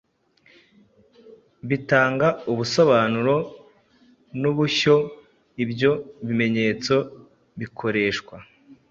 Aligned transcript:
bitanga 1.69 2.27
ubusobanuro 2.51 3.35
n’uburyo 4.41 4.95
ibyo 5.63 5.91
bimenyetso 6.25 6.95
bikoreshwa. 7.59 8.35